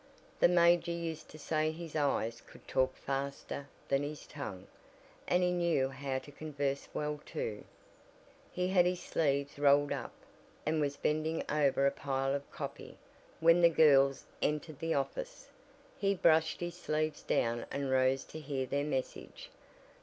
The 0.39 0.47
major 0.47 0.91
used 0.91 1.29
to 1.29 1.37
say 1.37 1.69
his 1.69 1.95
eyes 1.95 2.41
could 2.47 2.67
talk 2.67 2.95
faster 2.95 3.67
than 3.87 4.01
his 4.01 4.25
tongue 4.25 4.65
and 5.27 5.43
he 5.43 5.51
knew 5.51 5.89
how 5.89 6.17
to 6.17 6.31
converse 6.31 6.89
well, 6.91 7.19
too. 7.23 7.63
He 8.51 8.69
had 8.69 8.87
his 8.87 8.99
sleeves 8.99 9.59
rolled 9.59 9.91
up, 9.91 10.13
and 10.65 10.81
was 10.81 10.97
bending 10.97 11.43
over 11.51 11.85
a 11.85 11.91
pile 11.91 12.33
of 12.33 12.49
"copy" 12.49 12.97
when 13.41 13.61
the 13.61 13.69
girls 13.69 14.25
entered 14.41 14.79
the 14.79 14.95
office. 14.95 15.49
He 15.99 16.15
brushed 16.15 16.61
his 16.61 16.77
sleeves 16.77 17.21
down 17.21 17.67
and 17.69 17.91
rose 17.91 18.23
to 18.23 18.39
hear 18.39 18.65
their 18.65 18.85
message. 18.85 19.51